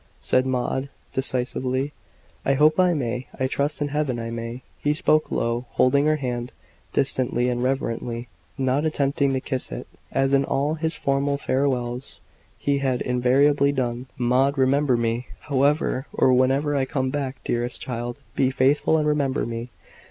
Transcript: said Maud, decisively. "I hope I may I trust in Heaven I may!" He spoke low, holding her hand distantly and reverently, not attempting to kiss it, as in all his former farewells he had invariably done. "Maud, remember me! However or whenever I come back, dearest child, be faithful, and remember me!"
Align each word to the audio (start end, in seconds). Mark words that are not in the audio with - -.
said 0.19 0.47
Maud, 0.47 0.89
decisively. 1.13 1.93
"I 2.43 2.55
hope 2.55 2.79
I 2.79 2.95
may 2.95 3.27
I 3.39 3.45
trust 3.45 3.83
in 3.83 3.89
Heaven 3.89 4.17
I 4.17 4.31
may!" 4.31 4.63
He 4.79 4.95
spoke 4.95 5.29
low, 5.29 5.65
holding 5.73 6.07
her 6.07 6.15
hand 6.15 6.51
distantly 6.91 7.49
and 7.49 7.61
reverently, 7.61 8.27
not 8.57 8.83
attempting 8.83 9.31
to 9.33 9.39
kiss 9.39 9.71
it, 9.71 9.85
as 10.11 10.33
in 10.33 10.43
all 10.43 10.73
his 10.73 10.95
former 10.95 11.37
farewells 11.37 12.19
he 12.57 12.79
had 12.79 13.01
invariably 13.03 13.71
done. 13.71 14.07
"Maud, 14.17 14.57
remember 14.57 14.97
me! 14.97 15.27
However 15.41 16.07
or 16.13 16.33
whenever 16.33 16.75
I 16.75 16.85
come 16.85 17.11
back, 17.11 17.35
dearest 17.43 17.79
child, 17.79 18.19
be 18.35 18.49
faithful, 18.49 18.97
and 18.97 19.07
remember 19.07 19.45
me!" 19.45 19.69